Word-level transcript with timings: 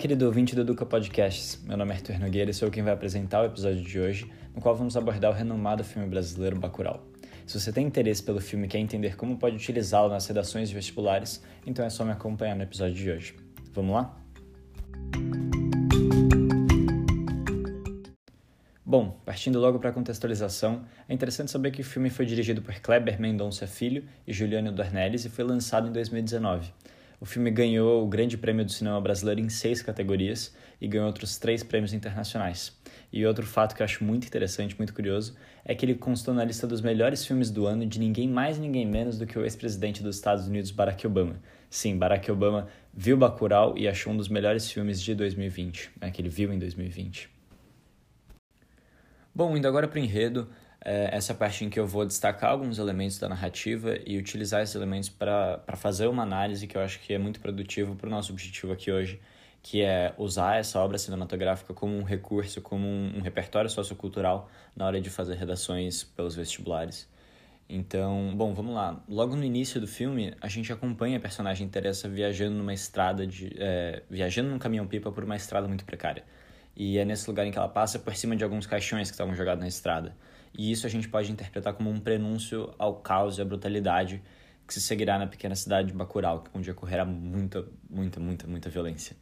Querido 0.00 0.24
ouvinte 0.24 0.54
do 0.54 0.62
Educa 0.62 0.86
Podcasts. 0.86 1.62
Meu 1.62 1.76
nome 1.76 1.92
é 1.92 1.96
Arthur 1.96 2.18
Nogueira 2.18 2.50
e 2.50 2.54
sou 2.54 2.70
quem 2.70 2.82
vai 2.82 2.94
apresentar 2.94 3.42
o 3.42 3.44
episódio 3.44 3.82
de 3.82 4.00
hoje, 4.00 4.32
no 4.54 4.62
qual 4.62 4.74
vamos 4.74 4.96
abordar 4.96 5.30
o 5.30 5.34
renomado 5.34 5.84
filme 5.84 6.08
brasileiro 6.08 6.58
Bacurau. 6.58 7.06
Se 7.46 7.60
você 7.60 7.70
tem 7.70 7.86
interesse 7.86 8.22
pelo 8.22 8.40
filme 8.40 8.64
e 8.64 8.70
quer 8.70 8.78
entender 8.78 9.14
como 9.14 9.36
pode 9.36 9.56
utilizá-lo 9.56 10.08
nas 10.08 10.26
redações 10.26 10.70
vestibulares, 10.70 11.42
então 11.66 11.84
é 11.84 11.90
só 11.90 12.02
me 12.02 12.12
acompanhar 12.12 12.56
no 12.56 12.62
episódio 12.62 12.94
de 12.94 13.10
hoje. 13.10 13.36
Vamos 13.74 13.94
lá? 13.94 14.18
Bom, 18.82 19.20
partindo 19.22 19.60
logo 19.60 19.78
para 19.78 19.90
a 19.90 19.92
contextualização, 19.92 20.82
é 21.06 21.12
interessante 21.12 21.50
saber 21.50 21.72
que 21.72 21.82
o 21.82 21.84
filme 21.84 22.08
foi 22.08 22.24
dirigido 22.24 22.62
por 22.62 22.74
Kleber 22.76 23.20
Mendonça 23.20 23.66
Filho 23.66 24.04
e 24.26 24.32
Juliano 24.32 24.72
Dornelles 24.72 25.26
e 25.26 25.28
foi 25.28 25.44
lançado 25.44 25.88
em 25.88 25.92
2019. 25.92 26.72
O 27.20 27.26
filme 27.26 27.50
ganhou 27.50 28.02
o 28.02 28.08
Grande 28.08 28.38
Prêmio 28.38 28.64
do 28.64 28.72
Cinema 28.72 28.98
Brasileiro 28.98 29.42
em 29.42 29.50
seis 29.50 29.82
categorias 29.82 30.54
e 30.80 30.88
ganhou 30.88 31.06
outros 31.06 31.36
três 31.36 31.62
prêmios 31.62 31.92
internacionais. 31.92 32.74
E 33.12 33.26
outro 33.26 33.46
fato 33.46 33.74
que 33.76 33.82
eu 33.82 33.84
acho 33.84 34.02
muito 34.02 34.26
interessante, 34.26 34.74
muito 34.78 34.94
curioso, 34.94 35.36
é 35.62 35.74
que 35.74 35.84
ele 35.84 35.94
constou 35.94 36.32
na 36.32 36.42
lista 36.42 36.66
dos 36.66 36.80
melhores 36.80 37.26
filmes 37.26 37.50
do 37.50 37.66
ano 37.66 37.84
de 37.84 38.00
ninguém 38.00 38.26
mais 38.26 38.58
ninguém 38.58 38.86
menos 38.86 39.18
do 39.18 39.26
que 39.26 39.38
o 39.38 39.44
ex-presidente 39.44 40.02
dos 40.02 40.16
Estados 40.16 40.48
Unidos, 40.48 40.70
Barack 40.70 41.06
Obama. 41.06 41.42
Sim, 41.68 41.98
Barack 41.98 42.30
Obama 42.30 42.68
viu 42.94 43.18
Bacurau 43.18 43.76
e 43.76 43.86
achou 43.86 44.14
um 44.14 44.16
dos 44.16 44.30
melhores 44.30 44.70
filmes 44.70 45.02
de 45.02 45.14
2020, 45.14 45.90
né, 46.00 46.10
que 46.10 46.22
ele 46.22 46.30
viu 46.30 46.50
em 46.50 46.58
2020. 46.58 47.28
Bom, 49.34 49.54
indo 49.54 49.68
agora 49.68 49.86
para 49.86 50.00
o 50.00 50.02
enredo, 50.02 50.48
essa 50.82 51.34
parte 51.34 51.64
em 51.64 51.70
que 51.70 51.78
eu 51.78 51.86
vou 51.86 52.06
destacar 52.06 52.50
alguns 52.50 52.78
elementos 52.78 53.18
da 53.18 53.28
narrativa 53.28 53.98
e 54.06 54.16
utilizar 54.16 54.62
esses 54.62 54.74
elementos 54.74 55.08
para 55.08 55.76
fazer 55.76 56.06
uma 56.06 56.22
análise 56.22 56.66
que 56.66 56.76
eu 56.76 56.80
acho 56.80 57.00
que 57.00 57.12
é 57.12 57.18
muito 57.18 57.40
produtivo 57.40 57.94
para 57.94 58.06
o 58.06 58.10
nosso 58.10 58.32
objetivo 58.32 58.72
aqui 58.72 58.90
hoje, 58.90 59.20
que 59.62 59.82
é 59.82 60.14
usar 60.16 60.56
essa 60.56 60.80
obra 60.80 60.96
cinematográfica 60.96 61.74
como 61.74 61.94
um 61.96 62.02
recurso, 62.02 62.62
como 62.62 62.86
um, 62.86 63.18
um 63.18 63.20
repertório 63.20 63.68
sociocultural 63.68 64.50
na 64.74 64.86
hora 64.86 65.00
de 65.00 65.10
fazer 65.10 65.34
redações 65.34 66.02
pelos 66.02 66.34
vestibulares. 66.34 67.06
Então, 67.72 68.34
bom, 68.34 68.52
vamos 68.52 68.74
lá. 68.74 69.00
Logo 69.08 69.36
no 69.36 69.44
início 69.44 69.80
do 69.80 69.86
filme, 69.86 70.34
a 70.40 70.48
gente 70.48 70.72
acompanha 70.72 71.18
a 71.18 71.20
personagem 71.20 71.68
Teresa 71.68 72.08
viajando 72.08 72.56
numa 72.56 72.74
estrada 72.74 73.24
de. 73.24 73.54
É, 73.56 74.02
viajando 74.10 74.50
num 74.50 74.58
caminhão-pipa 74.58 75.12
por 75.12 75.22
uma 75.22 75.36
estrada 75.36 75.68
muito 75.68 75.84
precária. 75.84 76.24
E 76.74 76.98
é 76.98 77.04
nesse 77.04 77.28
lugar 77.28 77.46
em 77.46 77.52
que 77.52 77.58
ela 77.58 77.68
passa 77.68 77.98
por 77.98 78.14
cima 78.16 78.34
de 78.34 78.42
alguns 78.42 78.66
caixões 78.66 79.08
que 79.08 79.14
estavam 79.14 79.36
jogados 79.36 79.60
na 79.60 79.68
estrada. 79.68 80.16
E 80.56 80.70
isso 80.72 80.86
a 80.86 80.90
gente 80.90 81.08
pode 81.08 81.30
interpretar 81.30 81.72
como 81.74 81.90
um 81.90 81.98
prenúncio 81.98 82.74
ao 82.78 82.96
caos 82.96 83.38
e 83.38 83.42
à 83.42 83.44
brutalidade 83.44 84.22
que 84.66 84.74
se 84.74 84.80
seguirá 84.80 85.18
na 85.18 85.26
pequena 85.26 85.54
cidade 85.54 85.88
de 85.88 85.94
Bacurau, 85.94 86.44
onde 86.54 86.70
ocorrerá 86.70 87.04
muita, 87.04 87.66
muita, 87.88 88.20
muita, 88.20 88.46
muita 88.46 88.70
violência. 88.70 89.16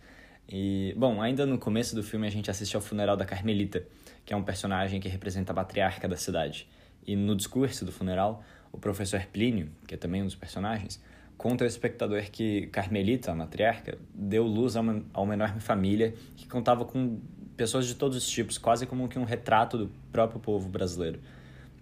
E, 0.48 0.94
bom, 0.96 1.20
ainda 1.20 1.44
no 1.44 1.58
começo 1.58 1.94
do 1.94 2.02
filme 2.02 2.26
a 2.26 2.30
gente 2.30 2.50
assiste 2.50 2.74
ao 2.76 2.82
funeral 2.82 3.16
da 3.16 3.24
Carmelita, 3.24 3.82
que 4.24 4.32
é 4.32 4.36
um 4.36 4.42
personagem 4.42 5.00
que 5.00 5.08
representa 5.08 5.52
a 5.52 5.56
matriarca 5.56 6.06
da 6.06 6.16
cidade. 6.16 6.68
E 7.06 7.16
no 7.16 7.34
discurso 7.34 7.84
do 7.84 7.92
funeral, 7.92 8.42
o 8.70 8.78
professor 8.78 9.24
Plínio, 9.32 9.70
que 9.86 9.94
é 9.94 9.96
também 9.96 10.22
um 10.22 10.26
dos 10.26 10.34
personagens, 10.34 11.02
conta 11.36 11.64
ao 11.64 11.68
espectador 11.68 12.22
que 12.30 12.66
Carmelita, 12.66 13.30
a 13.30 13.34
matriarca, 13.34 13.96
deu 14.14 14.44
luz 14.44 14.76
a 14.76 14.80
uma, 14.80 15.04
a 15.14 15.20
uma 15.20 15.34
enorme 15.34 15.60
família 15.60 16.14
que 16.36 16.46
contava 16.46 16.84
com 16.84 17.20
pessoas 17.58 17.86
de 17.86 17.96
todos 17.96 18.16
os 18.16 18.26
tipos, 18.26 18.56
quase 18.56 18.86
como 18.86 19.08
que 19.08 19.18
um 19.18 19.24
retrato 19.24 19.76
do 19.76 19.90
próprio 20.12 20.40
povo 20.40 20.68
brasileiro. 20.68 21.20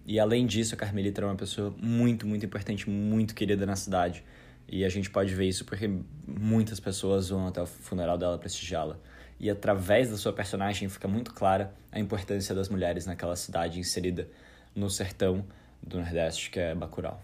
E 0.05 0.19
além 0.19 0.45
disso, 0.45 0.73
a 0.73 0.77
Carmelita 0.77 1.21
era 1.21 1.27
uma 1.27 1.35
pessoa 1.35 1.73
muito, 1.77 2.25
muito 2.25 2.45
importante, 2.45 2.89
muito 2.89 3.35
querida 3.35 3.65
na 3.65 3.75
cidade. 3.75 4.23
E 4.67 4.83
a 4.83 4.89
gente 4.89 5.09
pode 5.09 5.33
ver 5.35 5.47
isso 5.47 5.63
porque 5.63 5.89
muitas 6.27 6.79
pessoas 6.79 7.29
vão 7.29 7.47
até 7.47 7.61
o 7.61 7.65
funeral 7.65 8.17
dela 8.17 8.37
prestigiá-la. 8.37 8.97
E 9.39 9.49
através 9.49 10.09
da 10.09 10.17
sua 10.17 10.33
personagem 10.33 10.89
fica 10.89 11.07
muito 11.07 11.33
clara 11.33 11.71
a 11.91 11.99
importância 11.99 12.55
das 12.55 12.69
mulheres 12.69 13.05
naquela 13.05 13.35
cidade 13.35 13.79
inserida 13.79 14.27
no 14.75 14.89
sertão 14.89 15.45
do 15.81 15.97
Nordeste, 15.97 16.49
que 16.49 16.59
é 16.59 16.73
Bacurau. 16.73 17.21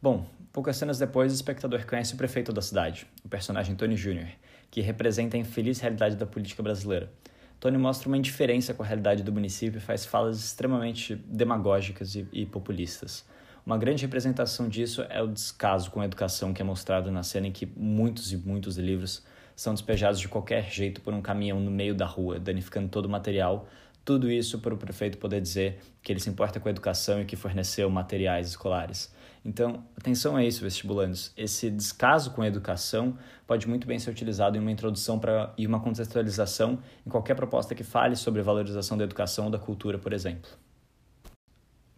Bom, 0.00 0.26
poucas 0.52 0.76
cenas 0.76 0.98
depois, 0.98 1.32
o 1.32 1.34
espectador 1.34 1.84
conhece 1.84 2.14
o 2.14 2.16
prefeito 2.16 2.52
da 2.52 2.62
cidade, 2.62 3.06
o 3.24 3.28
personagem 3.28 3.74
Tony 3.74 3.96
Jr., 3.96 4.28
que 4.70 4.80
representa 4.80 5.36
a 5.36 5.40
infeliz 5.40 5.80
realidade 5.80 6.16
da 6.16 6.26
política 6.26 6.62
brasileira. 6.62 7.10
Tony 7.58 7.76
mostra 7.76 8.08
uma 8.08 8.16
indiferença 8.16 8.72
com 8.72 8.82
a 8.82 8.86
realidade 8.86 9.22
do 9.22 9.32
município 9.32 9.78
e 9.78 9.80
faz 9.80 10.06
falas 10.06 10.38
extremamente 10.38 11.14
demagógicas 11.14 12.14
e, 12.14 12.26
e 12.32 12.46
populistas. 12.46 13.24
Uma 13.66 13.76
grande 13.76 14.02
representação 14.02 14.68
disso 14.68 15.04
é 15.10 15.22
o 15.22 15.26
descaso 15.26 15.90
com 15.90 16.00
a 16.00 16.06
educação 16.06 16.54
que 16.54 16.62
é 16.62 16.64
mostrado 16.64 17.10
na 17.10 17.22
cena 17.22 17.48
em 17.48 17.52
que 17.52 17.66
muitos 17.76 18.32
e 18.32 18.36
muitos 18.38 18.78
livros 18.78 19.22
são 19.54 19.74
despejados 19.74 20.18
de 20.18 20.26
qualquer 20.26 20.70
jeito 20.70 21.02
por 21.02 21.12
um 21.12 21.20
caminhão 21.20 21.60
no 21.60 21.70
meio 21.70 21.94
da 21.94 22.06
rua, 22.06 22.40
danificando 22.40 22.88
todo 22.88 23.04
o 23.04 23.10
material. 23.10 23.68
Tudo 24.02 24.30
isso 24.30 24.58
para 24.60 24.72
o 24.72 24.78
prefeito 24.78 25.18
poder 25.18 25.42
dizer 25.42 25.78
que 26.02 26.10
ele 26.10 26.18
se 26.18 26.30
importa 26.30 26.58
com 26.58 26.66
a 26.66 26.70
educação 26.70 27.20
e 27.20 27.26
que 27.26 27.36
forneceu 27.36 27.90
materiais 27.90 28.48
escolares. 28.48 29.12
Então, 29.44 29.84
atenção 29.96 30.36
a 30.36 30.44
isso, 30.44 30.62
vestibulandos. 30.62 31.32
Esse 31.36 31.70
descaso 31.70 32.30
com 32.32 32.42
a 32.42 32.46
educação 32.46 33.16
pode 33.46 33.66
muito 33.66 33.86
bem 33.86 33.98
ser 33.98 34.10
utilizado 34.10 34.56
em 34.56 34.60
uma 34.60 34.70
introdução 34.70 35.18
pra, 35.18 35.54
e 35.56 35.66
uma 35.66 35.80
contextualização 35.80 36.78
em 37.06 37.10
qualquer 37.10 37.34
proposta 37.34 37.74
que 37.74 37.82
fale 37.82 38.16
sobre 38.16 38.42
valorização 38.42 38.98
da 38.98 39.04
educação 39.04 39.46
ou 39.46 39.50
da 39.50 39.58
cultura, 39.58 39.98
por 39.98 40.12
exemplo. 40.12 40.50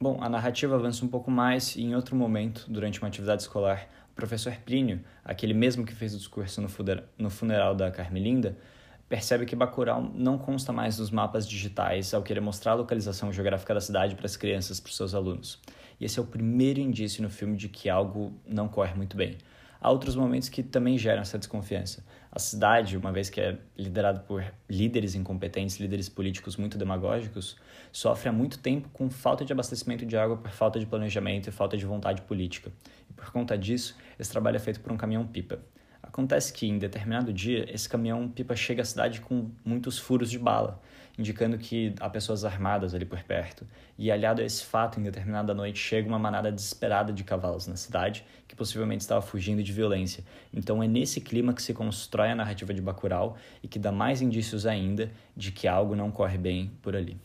Bom, 0.00 0.19
a 0.20 0.28
narrativa 0.28 0.75
avança 0.75 1.04
um 1.04 1.08
pouco 1.08 1.30
mais 1.30 1.75
e, 1.76 1.82
em 1.82 1.94
outro 1.94 2.14
momento, 2.14 2.66
durante 2.69 3.00
uma 3.00 3.08
atividade 3.08 3.42
escolar, 3.42 3.88
o 4.12 4.14
professor 4.14 4.53
Plínio, 4.64 5.00
aquele 5.24 5.54
mesmo 5.54 5.84
que 5.84 5.94
fez 5.94 6.14
o 6.14 6.19
discurso 6.19 6.60
no 7.19 7.30
funeral 7.30 7.74
da 7.74 7.91
Carmelinda, 7.91 8.56
percebe 9.09 9.47
que 9.47 9.54
Bacurau 9.54 10.03
não 10.14 10.38
consta 10.38 10.72
mais 10.72 10.97
dos 10.97 11.10
mapas 11.10 11.47
digitais 11.47 12.14
ao 12.14 12.22
querer 12.22 12.41
mostrar 12.41 12.72
a 12.72 12.76
localização 12.76 13.32
geográfica 13.32 13.74
da 13.74 13.80
cidade 13.80 14.14
para 14.14 14.26
as 14.26 14.36
crianças, 14.36 14.80
para 14.80 14.91
os 14.91 14.97
seus 14.97 15.14
alunos. 15.14 15.60
E 16.00 16.04
esse 16.04 16.19
é 16.19 16.22
o 16.22 16.26
primeiro 16.26 16.80
indício 16.80 17.22
no 17.22 17.30
filme 17.30 17.56
de 17.56 17.69
que 17.69 17.88
algo 17.88 18.32
não 18.47 18.69
corre 18.69 18.94
muito 18.94 19.16
bem. 19.16 19.36
Há 19.80 19.91
outros 19.91 20.14
momentos 20.14 20.48
que 20.48 20.62
também 20.62 20.97
geram 20.97 21.22
essa 21.22 21.36
desconfiança. 21.36 22.04
A 22.30 22.38
cidade, 22.38 22.97
uma 22.97 23.10
vez 23.10 23.28
que 23.28 23.41
é 23.41 23.58
liderada 23.76 24.20
por 24.20 24.44
líderes 24.70 25.16
incompetentes, 25.16 25.80
líderes 25.80 26.08
políticos 26.08 26.56
muito 26.56 26.78
demagógicos, 26.78 27.56
sofre 27.91 28.28
há 28.28 28.32
muito 28.32 28.60
tempo 28.60 28.88
com 28.92 29.10
falta 29.10 29.44
de 29.44 29.53
abastecimento 29.53 30.06
de 30.06 30.16
água 30.16 30.36
por 30.36 30.53
falta 30.53 30.78
de 30.78 30.86
planejamento 30.86 31.48
e 31.48 31.50
falta 31.50 31.76
de 31.76 31.84
vontade 31.84 32.22
política. 32.22 32.70
E 33.10 33.12
por 33.12 33.32
conta 33.32 33.59
disso, 33.59 33.97
esse 34.19 34.30
trabalho 34.30 34.56
é 34.56 34.60
feito 34.60 34.80
por 34.80 34.92
um 34.92 34.97
caminhão-pipa. 34.97 35.59
Acontece 36.12 36.53
que, 36.53 36.67
em 36.67 36.77
determinado 36.77 37.33
dia, 37.33 37.65
esse 37.73 37.89
caminhão-pipa 37.89 38.55
chega 38.55 38.83
à 38.83 38.84
cidade 38.84 39.23
com 39.23 39.50
muitos 39.65 39.99
furos 39.99 40.31
de 40.31 40.39
bala, 40.39 40.78
indicando 41.19 41.56
que 41.56 41.95
há 41.99 42.11
pessoas 42.11 42.45
armadas 42.45 42.95
ali 42.95 43.06
por 43.06 43.23
perto. 43.23 43.67
E 43.97 44.12
aliado 44.12 44.43
a 44.43 44.45
esse 44.45 44.62
fato, 44.62 45.01
em 45.01 45.03
determinada 45.03 45.55
noite 45.55 45.78
chega 45.78 46.06
uma 46.06 46.19
manada 46.19 46.53
desesperada 46.53 47.15
de 47.15 47.25
cavalos 47.25 47.67
na 47.67 47.77
cidade, 47.77 48.27
que 48.47 48.55
possivelmente 48.55 49.01
estava 49.01 49.22
fugindo 49.22 49.62
de 49.62 49.72
violência. 49.72 50.22
Então 50.53 50.83
é 50.83 50.87
nesse 50.87 51.19
clima 51.19 51.55
que 51.55 51.62
se 51.62 51.72
constrói 51.72 52.28
a 52.28 52.34
narrativa 52.34 52.75
de 52.75 52.83
Bacurau 52.83 53.39
e 53.62 53.67
que 53.67 53.78
dá 53.78 53.91
mais 53.91 54.21
indícios 54.21 54.67
ainda 54.67 55.11
de 55.34 55.51
que 55.51 55.67
algo 55.67 55.97
não 55.97 56.11
corre 56.11 56.37
bem 56.37 56.72
por 56.83 56.95
ali. 56.95 57.17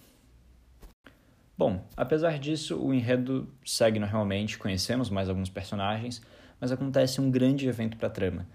Bom, 1.58 1.86
apesar 1.97 2.40
disso, 2.40 2.81
o 2.81 2.94
enredo 2.94 3.50
segue 3.66 4.00
normalmente, 4.00 4.58
conhecemos 4.58 5.09
mais 5.09 5.28
alguns 5.28 5.50
personagens, 5.50 6.22
mas 6.58 6.72
acontece 6.72 7.20
um 7.20 7.30
grande 7.30 7.68
evento 7.68 7.97
para 7.97 8.08
a 8.08 8.12
trama 8.12 8.47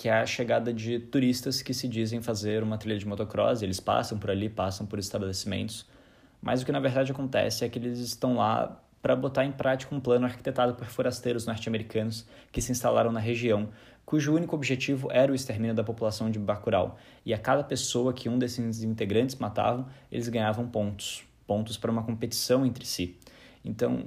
que 0.00 0.08
é 0.08 0.14
a 0.14 0.24
chegada 0.24 0.72
de 0.72 0.98
turistas 0.98 1.60
que 1.60 1.74
se 1.74 1.86
dizem 1.86 2.22
fazer 2.22 2.62
uma 2.62 2.78
trilha 2.78 2.98
de 2.98 3.06
motocross, 3.06 3.60
eles 3.60 3.78
passam 3.80 4.18
por 4.18 4.30
ali, 4.30 4.48
passam 4.48 4.86
por 4.86 4.98
estabelecimentos, 4.98 5.86
mas 6.40 6.62
o 6.62 6.64
que 6.64 6.72
na 6.72 6.80
verdade 6.80 7.12
acontece 7.12 7.66
é 7.66 7.68
que 7.68 7.78
eles 7.78 7.98
estão 7.98 8.36
lá 8.36 8.80
para 9.02 9.14
botar 9.14 9.44
em 9.44 9.52
prática 9.52 9.94
um 9.94 10.00
plano 10.00 10.24
arquitetado 10.24 10.74
por 10.74 10.86
forasteiros 10.86 11.44
norte-americanos 11.44 12.26
que 12.50 12.62
se 12.62 12.72
instalaram 12.72 13.12
na 13.12 13.20
região, 13.20 13.68
cujo 14.06 14.34
único 14.34 14.56
objetivo 14.56 15.12
era 15.12 15.30
o 15.30 15.34
extermínio 15.34 15.74
da 15.74 15.84
população 15.84 16.30
de 16.30 16.38
Bacurau. 16.38 16.96
E 17.22 17.34
a 17.34 17.38
cada 17.38 17.62
pessoa 17.62 18.14
que 18.14 18.26
um 18.26 18.38
desses 18.38 18.82
integrantes 18.82 19.36
matavam, 19.36 19.86
eles 20.10 20.30
ganhavam 20.30 20.66
pontos, 20.66 21.24
pontos 21.46 21.76
para 21.76 21.90
uma 21.90 22.02
competição 22.02 22.64
entre 22.64 22.86
si. 22.86 23.18
Então, 23.62 24.04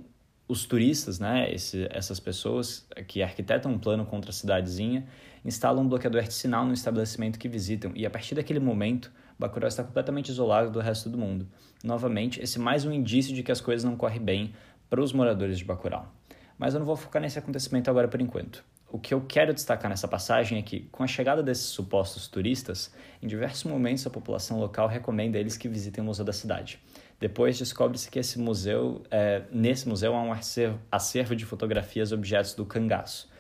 os 0.54 0.66
turistas, 0.66 1.20
né, 1.20 1.52
esse, 1.52 1.88
essas 1.90 2.20
pessoas 2.20 2.88
que 3.08 3.24
arquitetam 3.24 3.72
um 3.72 3.80
plano 3.80 4.06
contra 4.06 4.30
a 4.30 4.34
cidadezinha, 4.34 5.06
instalam 5.44 5.84
um 5.84 5.88
bloqueador 5.90 6.22
de 6.22 6.34
sinal 6.34 6.64
no 6.66 6.74
estabelecimento 6.74 7.40
que 7.40 7.50
visitam, 7.50 7.92
e 7.96 8.06
a 8.06 8.10
partir 8.10 8.36
daquele 8.36 8.60
momento, 8.60 9.12
Bacurau 9.38 9.68
está 9.68 9.84
completamente 9.84 10.30
isolado 10.30 10.70
do 10.70 10.80
resto 10.80 11.10
do 11.10 11.18
mundo. 11.18 11.48
Novamente, 11.84 12.40
esse 12.40 12.60
é 12.60 12.62
mais 12.62 12.86
um 12.86 12.92
indício 12.94 13.34
de 13.34 13.42
que 13.42 13.52
as 13.52 13.60
coisas 13.60 13.84
não 13.84 13.98
correm 13.98 14.22
bem 14.22 14.54
para 14.90 15.02
os 15.02 15.12
moradores 15.12 15.58
de 15.58 15.66
Bacurau. 15.66 16.08
Mas 16.56 16.76
eu 16.76 16.80
não 16.80 16.86
vou 16.86 16.96
focar 16.96 17.20
nesse 17.20 17.40
acontecimento 17.40 17.90
agora 17.90 18.08
por 18.08 18.22
enquanto. 18.22 18.64
O 18.92 19.00
que 19.00 19.12
eu 19.12 19.22
quero 19.22 19.56
destacar 19.56 19.90
nessa 19.90 20.08
passagem 20.08 20.60
é 20.60 20.62
que, 20.62 20.82
com 20.92 21.04
a 21.04 21.08
chegada 21.08 21.42
desses 21.42 21.66
supostos 21.66 22.28
turistas, 22.28 22.94
em 23.24 23.28
diversos 23.28 23.64
momentos 23.64 24.06
a 24.06 24.10
população 24.12 24.60
local 24.60 24.88
recomenda 24.88 25.36
a 25.36 25.42
eles 25.42 25.58
que 25.58 25.68
visitem 25.68 26.04
o 26.04 26.06
museu 26.06 26.24
da 26.24 26.32
cidade. 26.32 26.80
Depois 27.20 27.58
descobre-se 27.58 28.10
que 28.10 28.20
esse 28.20 28.40
museu, 28.40 29.02
é, 29.10 29.44
nesse 29.52 29.88
museu 29.88 30.16
há 30.16 30.22
um 30.22 30.32
acervo, 30.32 30.80
acervo 30.92 31.36
de 31.36 31.46
fotografias 31.46 32.12
objetos 32.12 32.54
do 32.54 32.66
cangaço. 32.66 33.32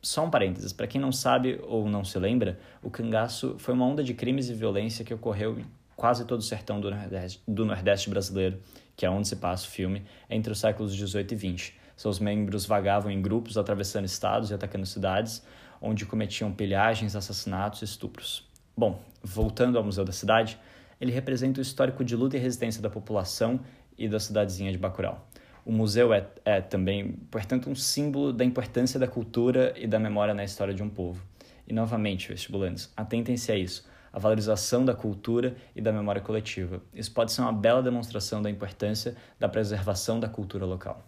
só 0.00 0.24
um 0.24 0.30
parênteses, 0.30 0.72
para 0.72 0.86
quem 0.86 1.00
não 1.00 1.12
sabe 1.12 1.60
ou 1.62 1.88
não 1.88 2.04
se 2.04 2.18
lembra, 2.18 2.58
o 2.82 2.90
cangaço 2.90 3.56
foi 3.58 3.74
uma 3.74 3.86
onda 3.86 4.02
de 4.02 4.14
crimes 4.14 4.48
e 4.48 4.54
violência 4.54 5.04
que 5.04 5.14
ocorreu 5.14 5.58
em 5.58 5.66
quase 5.94 6.24
todo 6.24 6.40
o 6.40 6.42
sertão 6.42 6.80
do 6.80 6.90
Nordeste, 6.90 7.40
do 7.46 7.64
Nordeste 7.64 8.10
brasileiro, 8.10 8.58
que 8.96 9.06
é 9.06 9.10
onde 9.10 9.28
se 9.28 9.36
passa 9.36 9.66
o 9.66 9.70
filme, 9.70 10.04
entre 10.28 10.52
os 10.52 10.58
séculos 10.58 10.94
18 10.96 11.32
e 11.32 11.36
20. 11.36 11.74
Seus 11.96 12.18
membros 12.18 12.66
vagavam 12.66 13.10
em 13.10 13.22
grupos 13.22 13.56
atravessando 13.56 14.04
estados 14.04 14.50
e 14.50 14.54
atacando 14.54 14.86
cidades, 14.86 15.44
onde 15.80 16.06
cometiam 16.06 16.52
pilhagens, 16.52 17.14
assassinatos 17.14 17.82
e 17.82 17.84
estupros. 17.84 18.48
Bom, 18.76 19.00
voltando 19.22 19.78
ao 19.78 19.84
Museu 19.84 20.04
da 20.04 20.12
Cidade, 20.12 20.58
ele 21.02 21.10
representa 21.10 21.58
o 21.58 21.62
histórico 21.62 22.04
de 22.04 22.14
luta 22.14 22.36
e 22.36 22.40
resistência 22.40 22.80
da 22.80 22.88
população 22.88 23.58
e 23.98 24.08
da 24.08 24.20
cidadezinha 24.20 24.70
de 24.70 24.78
Bacurau. 24.78 25.28
O 25.64 25.72
museu 25.72 26.14
é, 26.14 26.24
é 26.44 26.60
também, 26.60 27.14
portanto, 27.28 27.68
um 27.68 27.74
símbolo 27.74 28.32
da 28.32 28.44
importância 28.44 29.00
da 29.00 29.08
cultura 29.08 29.74
e 29.76 29.88
da 29.88 29.98
memória 29.98 30.32
na 30.32 30.44
história 30.44 30.72
de 30.72 30.80
um 30.80 30.88
povo. 30.88 31.20
E, 31.66 31.72
novamente, 31.72 32.28
vestibulantes, 32.28 32.92
atentem-se 32.96 33.50
a 33.50 33.56
isso, 33.56 33.84
a 34.12 34.18
valorização 34.20 34.84
da 34.84 34.94
cultura 34.94 35.56
e 35.74 35.80
da 35.80 35.92
memória 35.92 36.22
coletiva. 36.22 36.80
Isso 36.94 37.10
pode 37.10 37.32
ser 37.32 37.40
uma 37.40 37.52
bela 37.52 37.82
demonstração 37.82 38.40
da 38.40 38.48
importância 38.48 39.16
da 39.40 39.48
preservação 39.48 40.20
da 40.20 40.28
cultura 40.28 40.64
local. 40.64 41.04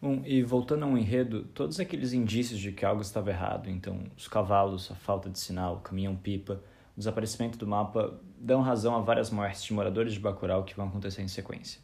Bom, 0.00 0.22
e 0.24 0.42
voltando 0.42 0.86
ao 0.86 0.96
enredo, 0.96 1.44
todos 1.52 1.78
aqueles 1.78 2.14
indícios 2.14 2.58
de 2.58 2.72
que 2.72 2.86
algo 2.86 3.02
estava 3.02 3.28
errado, 3.28 3.68
então 3.68 4.04
os 4.16 4.26
cavalos, 4.26 4.90
a 4.90 4.94
falta 4.94 5.28
de 5.28 5.38
sinal, 5.38 5.76
o 5.76 5.80
caminhão-pipa, 5.80 6.62
o 6.96 6.98
desaparecimento 6.98 7.58
do 7.58 7.66
mapa, 7.66 8.20
dão 8.38 8.60
razão 8.60 8.94
a 8.94 9.00
várias 9.00 9.30
mortes 9.30 9.64
de 9.64 9.72
moradores 9.72 10.12
de 10.12 10.20
Bacurau 10.20 10.64
que 10.64 10.76
vão 10.76 10.88
acontecer 10.88 11.22
em 11.22 11.28
sequência. 11.28 11.80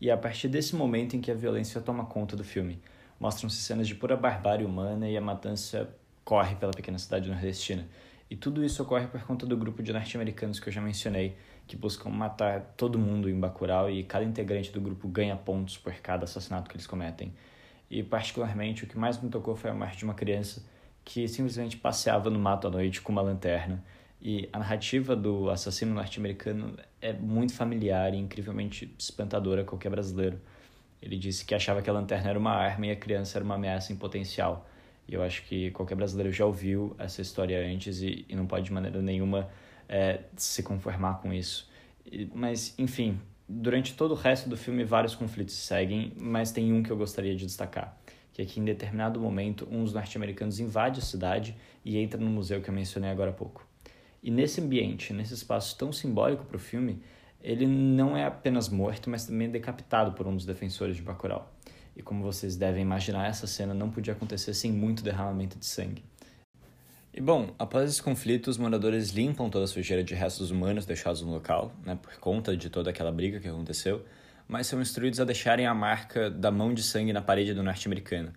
E 0.00 0.10
é 0.10 0.12
a 0.12 0.16
partir 0.16 0.48
desse 0.48 0.76
momento 0.76 1.16
em 1.16 1.20
que 1.20 1.30
a 1.30 1.34
violência 1.34 1.80
toma 1.80 2.04
conta 2.04 2.36
do 2.36 2.44
filme. 2.44 2.80
Mostram-se 3.18 3.56
cenas 3.56 3.88
de 3.88 3.94
pura 3.94 4.16
barbárie 4.16 4.66
humana 4.66 5.08
e 5.08 5.16
a 5.16 5.20
matança 5.20 5.88
corre 6.24 6.54
pela 6.56 6.72
pequena 6.72 6.98
cidade 6.98 7.28
nordestina. 7.28 7.86
E 8.30 8.36
tudo 8.36 8.64
isso 8.64 8.82
ocorre 8.82 9.06
por 9.06 9.22
conta 9.22 9.46
do 9.46 9.56
grupo 9.56 9.82
de 9.82 9.92
norte-americanos 9.92 10.58
que 10.58 10.68
eu 10.68 10.72
já 10.72 10.80
mencionei, 10.80 11.36
que 11.66 11.76
buscam 11.76 12.10
matar 12.10 12.74
todo 12.76 12.98
mundo 12.98 13.28
em 13.28 13.38
Bacurau 13.38 13.90
e 13.90 14.02
cada 14.04 14.24
integrante 14.24 14.72
do 14.72 14.80
grupo 14.80 15.08
ganha 15.08 15.36
pontos 15.36 15.76
por 15.76 15.92
cada 15.94 16.24
assassinato 16.24 16.68
que 16.68 16.76
eles 16.76 16.86
cometem. 16.86 17.32
E 17.90 18.02
particularmente 18.02 18.84
o 18.84 18.86
que 18.86 18.98
mais 18.98 19.20
me 19.20 19.28
tocou 19.28 19.54
foi 19.54 19.70
a 19.70 19.74
morte 19.74 19.98
de 19.98 20.04
uma 20.04 20.14
criança 20.14 20.64
que 21.04 21.28
simplesmente 21.28 21.76
passeava 21.76 22.30
no 22.30 22.38
mato 22.38 22.66
à 22.66 22.70
noite 22.70 23.00
com 23.02 23.12
uma 23.12 23.22
lanterna 23.22 23.84
e 24.24 24.48
a 24.54 24.58
narrativa 24.58 25.14
do 25.14 25.50
assassino 25.50 25.92
norte-americano 25.92 26.78
é 26.98 27.12
muito 27.12 27.52
familiar 27.52 28.14
e 28.14 28.16
incrivelmente 28.16 28.90
espantadora 28.98 29.60
a 29.60 29.64
qualquer 29.66 29.90
brasileiro. 29.90 30.40
Ele 31.02 31.18
disse 31.18 31.44
que 31.44 31.54
achava 31.54 31.82
que 31.82 31.90
a 31.90 31.92
lanterna 31.92 32.30
era 32.30 32.38
uma 32.38 32.52
arma 32.52 32.86
e 32.86 32.90
a 32.90 32.96
criança 32.96 33.36
era 33.36 33.44
uma 33.44 33.56
ameaça 33.56 33.92
em 33.92 33.96
potencial. 33.96 34.66
E 35.06 35.12
eu 35.12 35.22
acho 35.22 35.44
que 35.44 35.70
qualquer 35.72 35.94
brasileiro 35.94 36.32
já 36.32 36.46
ouviu 36.46 36.96
essa 36.98 37.20
história 37.20 37.60
antes 37.70 38.00
e, 38.00 38.24
e 38.26 38.34
não 38.34 38.46
pode 38.46 38.64
de 38.64 38.72
maneira 38.72 39.02
nenhuma 39.02 39.50
é, 39.86 40.20
se 40.34 40.62
conformar 40.62 41.20
com 41.20 41.30
isso. 41.30 41.70
E, 42.10 42.26
mas, 42.34 42.74
enfim, 42.78 43.20
durante 43.46 43.92
todo 43.92 44.12
o 44.12 44.14
resto 44.14 44.48
do 44.48 44.56
filme 44.56 44.84
vários 44.84 45.14
conflitos 45.14 45.54
seguem, 45.54 46.14
mas 46.16 46.50
tem 46.50 46.72
um 46.72 46.82
que 46.82 46.90
eu 46.90 46.96
gostaria 46.96 47.36
de 47.36 47.44
destacar. 47.44 47.94
Que 48.32 48.40
é 48.40 48.46
que 48.46 48.58
em 48.58 48.64
determinado 48.64 49.20
momento 49.20 49.68
um 49.70 49.84
dos 49.84 49.92
norte-americanos 49.92 50.58
invade 50.60 51.00
a 51.00 51.02
cidade 51.02 51.54
e 51.84 51.98
entra 51.98 52.18
no 52.18 52.30
museu 52.30 52.62
que 52.62 52.70
eu 52.70 52.74
mencionei 52.74 53.10
agora 53.10 53.28
há 53.28 53.34
pouco. 53.34 53.73
E 54.24 54.30
nesse 54.30 54.58
ambiente, 54.58 55.12
nesse 55.12 55.34
espaço 55.34 55.76
tão 55.76 55.92
simbólico 55.92 56.46
para 56.46 56.56
o 56.56 56.58
filme, 56.58 57.02
ele 57.42 57.66
não 57.66 58.16
é 58.16 58.24
apenas 58.24 58.70
morto, 58.70 59.10
mas 59.10 59.26
também 59.26 59.50
decapitado 59.50 60.12
por 60.12 60.26
um 60.26 60.34
dos 60.34 60.46
defensores 60.46 60.96
de 60.96 61.02
Bacurau. 61.02 61.52
E 61.94 62.02
como 62.02 62.22
vocês 62.22 62.56
devem 62.56 62.80
imaginar, 62.80 63.28
essa 63.28 63.46
cena 63.46 63.74
não 63.74 63.90
podia 63.90 64.14
acontecer 64.14 64.54
sem 64.54 64.72
muito 64.72 65.04
derramamento 65.04 65.58
de 65.58 65.66
sangue. 65.66 66.02
E 67.12 67.20
bom, 67.20 67.54
após 67.58 67.90
esse 67.90 68.02
conflito, 68.02 68.48
os 68.48 68.56
moradores 68.56 69.10
limpam 69.10 69.50
toda 69.50 69.66
a 69.66 69.68
sujeira 69.68 70.02
de 70.02 70.14
restos 70.14 70.50
humanos 70.50 70.86
deixados 70.86 71.20
no 71.20 71.30
local, 71.30 71.74
né, 71.84 71.94
por 71.94 72.16
conta 72.16 72.56
de 72.56 72.70
toda 72.70 72.88
aquela 72.88 73.12
briga 73.12 73.38
que 73.38 73.46
aconteceu, 73.46 74.06
mas 74.48 74.66
são 74.66 74.80
instruídos 74.80 75.20
a 75.20 75.24
deixarem 75.24 75.66
a 75.66 75.74
marca 75.74 76.30
da 76.30 76.50
mão 76.50 76.72
de 76.72 76.82
sangue 76.82 77.12
na 77.12 77.20
parede 77.20 77.52
do 77.52 77.62
norte-americano. 77.62 78.32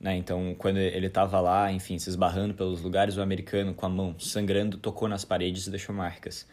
Né? 0.00 0.16
Então, 0.16 0.54
quando 0.56 0.78
ele 0.78 1.08
estava 1.08 1.38
lá, 1.40 1.70
enfim, 1.70 1.98
se 1.98 2.08
esbarrando 2.08 2.54
pelos 2.54 2.80
lugares, 2.80 3.18
o 3.18 3.20
americano, 3.20 3.74
com 3.74 3.84
a 3.84 3.88
mão 3.88 4.18
sangrando, 4.18 4.78
tocou 4.78 5.06
nas 5.06 5.24
paredes 5.24 5.66
e 5.66 5.70
deixou 5.70 5.94
marcas. 5.94 6.48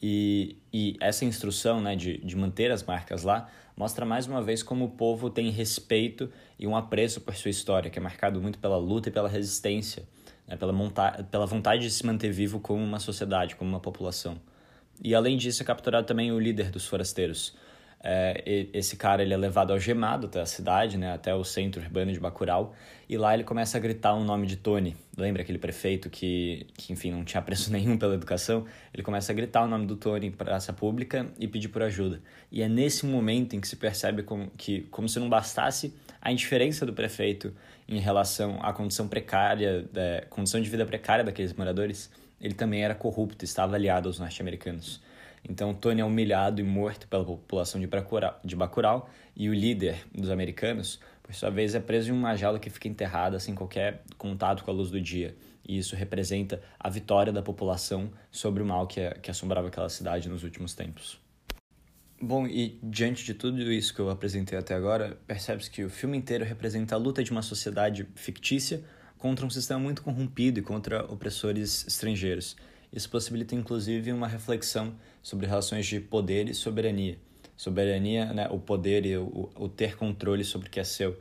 E, 0.00 0.56
e 0.72 0.96
essa 1.00 1.24
instrução 1.24 1.80
né, 1.80 1.96
de, 1.96 2.18
de 2.18 2.36
manter 2.36 2.70
as 2.70 2.82
marcas 2.82 3.22
lá 3.22 3.48
mostra 3.76 4.04
mais 4.04 4.26
uma 4.26 4.42
vez 4.42 4.62
como 4.62 4.84
o 4.84 4.90
povo 4.90 5.30
tem 5.30 5.50
respeito 5.50 6.30
e 6.58 6.66
um 6.66 6.76
apreço 6.76 7.20
por 7.20 7.34
sua 7.34 7.50
história, 7.50 7.90
que 7.90 7.98
é 7.98 8.02
marcado 8.02 8.40
muito 8.40 8.58
pela 8.58 8.76
luta 8.76 9.08
e 9.08 9.12
pela 9.12 9.28
resistência, 9.28 10.04
né, 10.46 10.56
pela, 10.56 10.72
monta 10.72 11.24
pela 11.30 11.46
vontade 11.46 11.82
de 11.82 11.90
se 11.90 12.04
manter 12.04 12.30
vivo 12.30 12.60
como 12.60 12.82
uma 12.82 13.00
sociedade, 13.00 13.56
como 13.56 13.70
uma 13.70 13.80
população. 13.80 14.40
E 15.02 15.14
além 15.14 15.36
disso, 15.36 15.62
é 15.62 15.66
capturado 15.66 16.06
também 16.06 16.30
o 16.30 16.38
líder 16.38 16.70
dos 16.70 16.86
forasteiros, 16.86 17.56
é, 18.02 18.68
esse 18.72 18.96
cara 18.96 19.22
ele 19.22 19.32
é 19.32 19.36
levado 19.36 19.72
algemado 19.72 20.26
até 20.26 20.40
a 20.40 20.46
cidade, 20.46 20.98
né, 20.98 21.12
até 21.12 21.34
o 21.34 21.44
centro 21.44 21.80
urbano 21.80 22.12
de 22.12 22.18
Bacurau, 22.18 22.74
e 23.08 23.16
lá 23.16 23.32
ele 23.34 23.44
começa 23.44 23.76
a 23.76 23.80
gritar 23.80 24.14
o 24.14 24.24
nome 24.24 24.46
de 24.46 24.56
Tony. 24.56 24.96
Lembra 25.16 25.42
aquele 25.42 25.58
prefeito 25.58 26.10
que, 26.10 26.66
que, 26.76 26.92
enfim, 26.92 27.12
não 27.12 27.24
tinha 27.24 27.40
preço 27.42 27.70
nenhum 27.72 27.96
pela 27.96 28.14
educação? 28.14 28.64
Ele 28.92 29.02
começa 29.02 29.30
a 29.30 29.34
gritar 29.34 29.62
o 29.62 29.68
nome 29.68 29.86
do 29.86 29.96
Tony 29.96 30.26
em 30.26 30.30
praça 30.32 30.72
pública 30.72 31.26
e 31.38 31.46
pedir 31.46 31.68
por 31.68 31.82
ajuda. 31.82 32.20
E 32.50 32.62
é 32.62 32.68
nesse 32.68 33.06
momento 33.06 33.54
em 33.54 33.60
que 33.60 33.68
se 33.68 33.76
percebe 33.76 34.22
como, 34.22 34.50
que, 34.56 34.82
como 34.90 35.08
se 35.08 35.20
não 35.20 35.28
bastasse 35.28 35.94
a 36.20 36.32
indiferença 36.32 36.84
do 36.84 36.92
prefeito 36.92 37.54
em 37.88 37.98
relação 37.98 38.58
à 38.62 38.72
condição 38.72 39.06
precária, 39.06 39.82
da, 39.92 40.24
condição 40.28 40.60
de 40.60 40.68
vida 40.68 40.86
precária 40.86 41.22
daqueles 41.22 41.52
moradores, 41.52 42.10
ele 42.40 42.54
também 42.54 42.82
era 42.82 42.94
corrupto, 42.94 43.44
estava 43.44 43.76
aliado 43.76 44.08
aos 44.08 44.18
norte-americanos. 44.18 45.00
Então 45.48 45.74
Tony 45.74 46.00
é 46.00 46.04
humilhado 46.04 46.60
e 46.60 46.64
morto 46.64 47.08
pela 47.08 47.24
população 47.24 47.80
de 47.80 48.56
Bacurau, 48.56 49.08
e 49.34 49.48
o 49.48 49.54
líder 49.54 50.06
dos 50.14 50.30
americanos, 50.30 51.00
por 51.22 51.34
sua 51.34 51.50
vez, 51.50 51.74
é 51.74 51.80
preso 51.80 52.10
em 52.10 52.12
uma 52.12 52.36
jaula 52.36 52.58
que 52.58 52.70
fica 52.70 52.88
enterrada 52.88 53.38
sem 53.40 53.54
qualquer 53.54 54.02
contato 54.18 54.64
com 54.64 54.70
a 54.70 54.74
luz 54.74 54.90
do 54.90 55.00
dia. 55.00 55.34
E 55.66 55.78
isso 55.78 55.96
representa 55.96 56.60
a 56.78 56.90
vitória 56.90 57.32
da 57.32 57.42
população 57.42 58.10
sobre 58.30 58.62
o 58.62 58.66
mal 58.66 58.86
que, 58.86 59.08
que 59.22 59.30
assombrava 59.30 59.68
aquela 59.68 59.88
cidade 59.88 60.28
nos 60.28 60.42
últimos 60.42 60.74
tempos. 60.74 61.20
Bom, 62.20 62.46
e 62.46 62.78
diante 62.82 63.24
de 63.24 63.34
tudo 63.34 63.60
isso 63.72 63.92
que 63.92 64.00
eu 64.00 64.08
apresentei 64.08 64.56
até 64.56 64.74
agora, 64.74 65.18
percebe-se 65.26 65.68
que 65.68 65.82
o 65.82 65.90
filme 65.90 66.16
inteiro 66.16 66.44
representa 66.44 66.94
a 66.94 66.98
luta 66.98 67.22
de 67.24 67.32
uma 67.32 67.42
sociedade 67.42 68.06
fictícia 68.14 68.82
contra 69.18 69.44
um 69.44 69.50
sistema 69.50 69.80
muito 69.80 70.02
corrompido 70.02 70.60
e 70.60 70.62
contra 70.62 71.04
opressores 71.04 71.86
estrangeiros. 71.86 72.56
Isso 72.92 73.08
possibilita 73.08 73.54
inclusive 73.54 74.12
uma 74.12 74.28
reflexão 74.28 74.94
sobre 75.22 75.46
relações 75.46 75.86
de 75.86 75.98
poder 75.98 76.48
e 76.48 76.54
soberania. 76.54 77.16
Soberania, 77.56 78.32
né, 78.32 78.48
o 78.50 78.58
poder 78.58 79.06
e 79.06 79.16
o, 79.16 79.50
o 79.56 79.68
ter 79.68 79.96
controle 79.96 80.44
sobre 80.44 80.68
o 80.68 80.70
que 80.70 80.80
é 80.80 80.84
seu. 80.84 81.18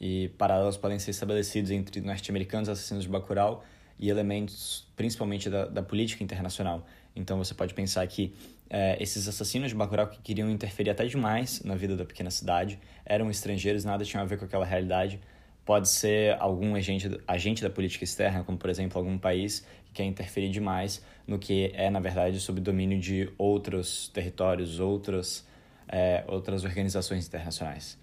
E 0.00 0.28
paralelos 0.36 0.76
podem 0.76 0.98
ser 0.98 1.12
estabelecidos 1.12 1.70
entre 1.70 2.00
norte-americanos 2.00 2.68
assassinos 2.68 3.04
de 3.04 3.10
Bacurau 3.10 3.64
e 3.98 4.08
elementos 4.08 4.88
principalmente 4.96 5.48
da, 5.48 5.66
da 5.66 5.82
política 5.82 6.24
internacional. 6.24 6.84
Então 7.14 7.38
você 7.38 7.54
pode 7.54 7.72
pensar 7.72 8.04
que 8.06 8.34
é, 8.68 8.96
esses 9.00 9.28
assassinos 9.28 9.68
de 9.68 9.76
Bacurau 9.76 10.08
que 10.08 10.18
queriam 10.20 10.50
interferir 10.50 10.90
até 10.90 11.06
demais 11.06 11.62
na 11.62 11.76
vida 11.76 11.94
da 11.94 12.04
pequena 12.04 12.30
cidade 12.30 12.80
eram 13.04 13.30
estrangeiros, 13.30 13.84
nada 13.84 14.04
tinha 14.04 14.22
a 14.22 14.26
ver 14.26 14.38
com 14.38 14.44
aquela 14.44 14.64
realidade. 14.64 15.20
Pode 15.64 15.88
ser 15.88 16.36
algum 16.40 16.74
agente, 16.74 17.08
agente 17.28 17.62
da 17.62 17.70
política 17.70 18.02
externa, 18.02 18.42
como 18.42 18.58
por 18.58 18.70
exemplo 18.70 18.98
algum 18.98 19.16
país 19.16 19.64
que 19.84 19.92
quer 19.92 20.04
interferir 20.04 20.48
demais 20.48 21.00
no 21.26 21.38
que 21.38 21.72
é, 21.74 21.90
na 21.90 22.00
verdade, 22.00 22.38
sob 22.40 22.60
domínio 22.60 22.98
de 22.98 23.30
outros 23.38 24.08
territórios, 24.08 24.80
outras, 24.80 25.46
é, 25.88 26.24
outras 26.26 26.64
organizações 26.64 27.26
internacionais. 27.26 27.98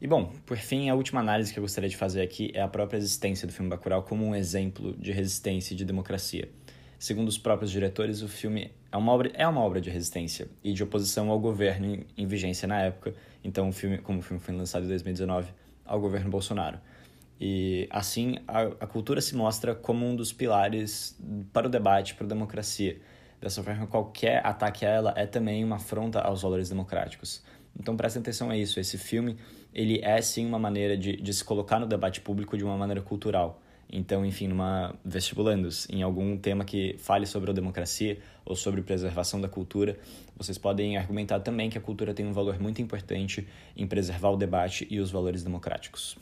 E 0.00 0.06
bom, 0.06 0.32
por 0.44 0.56
fim, 0.56 0.90
a 0.90 0.94
última 0.94 1.20
análise 1.20 1.52
que 1.52 1.58
eu 1.58 1.62
gostaria 1.62 1.88
de 1.88 1.96
fazer 1.96 2.22
aqui 2.22 2.50
é 2.54 2.60
a 2.60 2.66
própria 2.66 2.98
existência 2.98 3.46
do 3.46 3.52
filme 3.52 3.70
Bacurau 3.70 4.02
como 4.02 4.24
um 4.24 4.34
exemplo 4.34 4.96
de 4.98 5.12
resistência 5.12 5.74
e 5.74 5.76
de 5.76 5.84
democracia. 5.84 6.48
Segundo 6.98 7.28
os 7.28 7.38
próprios 7.38 7.70
diretores, 7.70 8.22
o 8.22 8.28
filme 8.28 8.72
é 8.90 8.96
uma 8.96 9.12
obra, 9.12 9.30
é 9.34 9.46
uma 9.46 9.60
obra 9.60 9.80
de 9.80 9.90
resistência 9.90 10.48
e 10.62 10.72
de 10.72 10.82
oposição 10.82 11.30
ao 11.30 11.38
governo 11.38 11.86
em, 11.86 12.06
em 12.16 12.26
vigência 12.26 12.66
na 12.66 12.80
época. 12.80 13.14
Então, 13.44 13.68
o 13.68 13.72
filme, 13.72 13.98
como 13.98 14.18
o 14.18 14.22
filme 14.22 14.40
foi 14.40 14.54
lançado 14.54 14.84
em 14.84 14.88
2019, 14.88 15.52
ao 15.84 16.00
governo 16.00 16.30
Bolsonaro. 16.30 16.78
E 17.44 17.88
assim, 17.90 18.36
a, 18.46 18.60
a 18.62 18.86
cultura 18.86 19.20
se 19.20 19.34
mostra 19.34 19.74
como 19.74 20.06
um 20.06 20.14
dos 20.14 20.32
pilares 20.32 21.18
para 21.52 21.66
o 21.66 21.68
debate, 21.68 22.14
para 22.14 22.24
a 22.24 22.28
democracia. 22.28 23.00
Dessa 23.40 23.64
forma, 23.64 23.84
qualquer 23.88 24.46
ataque 24.46 24.86
a 24.86 24.88
ela 24.88 25.12
é 25.16 25.26
também 25.26 25.64
uma 25.64 25.74
afronta 25.74 26.20
aos 26.20 26.42
valores 26.42 26.68
democráticos. 26.68 27.42
Então 27.76 27.96
prestem 27.96 28.20
atenção 28.20 28.48
a 28.48 28.56
isso. 28.56 28.78
Esse 28.78 28.96
filme 28.96 29.36
ele 29.74 29.98
é 30.04 30.22
sim 30.22 30.46
uma 30.46 30.58
maneira 30.60 30.96
de, 30.96 31.16
de 31.16 31.34
se 31.34 31.42
colocar 31.42 31.80
no 31.80 31.86
debate 31.88 32.20
público 32.20 32.56
de 32.56 32.62
uma 32.62 32.76
maneira 32.76 33.02
cultural. 33.02 33.60
Então, 33.90 34.24
enfim, 34.24 34.46
numa 34.46 34.94
vestibulandos, 35.04 35.88
em 35.90 36.00
algum 36.00 36.38
tema 36.38 36.64
que 36.64 36.94
fale 36.96 37.26
sobre 37.26 37.50
a 37.50 37.52
democracia 37.52 38.20
ou 38.44 38.54
sobre 38.54 38.82
preservação 38.82 39.40
da 39.40 39.48
cultura, 39.48 39.98
vocês 40.36 40.58
podem 40.58 40.96
argumentar 40.96 41.40
também 41.40 41.68
que 41.68 41.76
a 41.76 41.80
cultura 41.80 42.14
tem 42.14 42.24
um 42.24 42.32
valor 42.32 42.60
muito 42.60 42.80
importante 42.80 43.48
em 43.76 43.84
preservar 43.84 44.30
o 44.30 44.36
debate 44.36 44.86
e 44.88 45.00
os 45.00 45.10
valores 45.10 45.42
democráticos. 45.42 46.16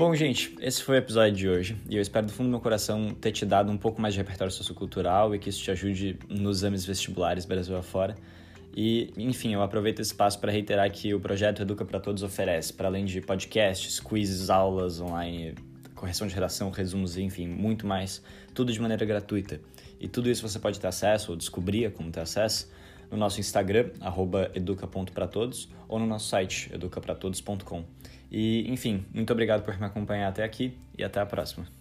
Bom, 0.00 0.14
gente, 0.14 0.56
esse 0.62 0.82
foi 0.82 0.96
o 0.96 0.98
episódio 0.98 1.36
de 1.36 1.46
hoje 1.46 1.76
e 1.86 1.94
eu 1.94 2.00
espero 2.00 2.26
do 2.26 2.32
fundo 2.32 2.46
do 2.46 2.52
meu 2.52 2.60
coração 2.60 3.10
ter 3.10 3.32
te 3.32 3.44
dado 3.44 3.70
um 3.70 3.76
pouco 3.76 4.00
mais 4.00 4.14
de 4.14 4.20
repertório 4.20 4.50
sociocultural 4.50 5.34
e 5.34 5.38
que 5.38 5.50
isso 5.50 5.62
te 5.62 5.70
ajude 5.70 6.18
nos 6.26 6.60
exames 6.60 6.86
vestibulares 6.86 7.44
Brasil 7.44 7.76
afora. 7.76 8.14
E, 8.74 9.12
enfim, 9.14 9.52
eu 9.52 9.60
aproveito 9.60 10.00
esse 10.00 10.12
espaço 10.12 10.40
para 10.40 10.50
reiterar 10.50 10.90
que 10.90 11.12
o 11.12 11.20
projeto 11.20 11.60
Educa 11.60 11.84
para 11.84 12.00
Todos 12.00 12.22
oferece, 12.22 12.72
para 12.72 12.88
além 12.88 13.04
de 13.04 13.20
podcasts, 13.20 14.00
quizzes, 14.00 14.48
aulas 14.48 15.02
online, 15.02 15.54
correção 15.94 16.26
de 16.26 16.32
redação, 16.32 16.70
resumos, 16.70 17.18
enfim, 17.18 17.46
muito 17.46 17.86
mais, 17.86 18.22
tudo 18.54 18.72
de 18.72 18.80
maneira 18.80 19.04
gratuita. 19.04 19.60
E 20.00 20.08
tudo 20.08 20.30
isso 20.30 20.40
você 20.40 20.58
pode 20.58 20.80
ter 20.80 20.86
acesso 20.86 21.32
ou 21.32 21.36
descobrir 21.36 21.92
como 21.92 22.10
ter 22.10 22.20
acesso 22.20 22.70
no 23.10 23.16
nosso 23.16 23.40
Instagram, 23.40 23.90
educa.pratodos, 24.54 25.68
ou 25.88 25.98
no 25.98 26.06
nosso 26.06 26.28
site, 26.28 26.70
educapratodos.com. 26.72 27.84
E, 28.30 28.70
enfim, 28.70 29.04
muito 29.12 29.32
obrigado 29.32 29.64
por 29.64 29.78
me 29.78 29.86
acompanhar 29.86 30.28
até 30.28 30.44
aqui 30.44 30.78
e 30.96 31.02
até 31.02 31.20
a 31.20 31.26
próxima. 31.26 31.79